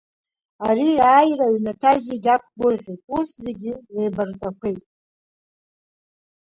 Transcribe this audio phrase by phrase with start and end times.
[0.67, 4.83] Ари иааира аҩнаҭа зегьы ақәгәырӷьеит, ус зегь леибартәақәеит.